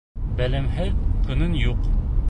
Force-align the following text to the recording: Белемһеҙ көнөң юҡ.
Белемһеҙ 0.39 0.97
көнөң 1.29 1.55
юҡ. 1.67 1.89